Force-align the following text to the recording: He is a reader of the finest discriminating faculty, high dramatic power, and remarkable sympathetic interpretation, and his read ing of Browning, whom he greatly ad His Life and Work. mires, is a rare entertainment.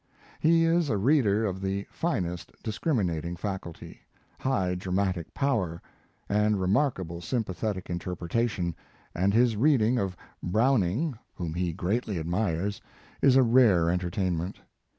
He 0.39 0.63
is 0.65 0.89
a 0.89 0.97
reader 0.97 1.45
of 1.45 1.61
the 1.61 1.85
finest 1.91 2.51
discriminating 2.63 3.35
faculty, 3.35 4.01
high 4.39 4.73
dramatic 4.73 5.31
power, 5.35 5.79
and 6.27 6.59
remarkable 6.59 7.21
sympathetic 7.21 7.87
interpretation, 7.87 8.75
and 9.13 9.31
his 9.31 9.55
read 9.55 9.79
ing 9.83 9.99
of 9.99 10.17
Browning, 10.41 11.19
whom 11.35 11.53
he 11.53 11.71
greatly 11.71 12.17
ad 12.17 12.25
His 12.25 12.33
Life 12.33 12.33
and 12.33 12.33
Work. 12.33 12.55
mires, 12.61 12.81
is 13.21 13.35
a 13.35 13.43
rare 13.43 13.89
entertainment. 13.91 14.59